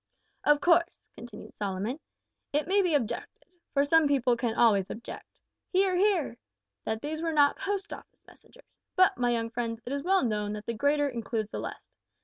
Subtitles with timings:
[0.43, 1.99] "Of course," continued Solomon,
[2.51, 5.37] "it may be objected for some people can always object
[5.69, 6.37] (Hear, hear)
[6.85, 10.53] that these were not Post Office messengers, but, my young friends, it is well known
[10.53, 11.85] that the greater includes the less.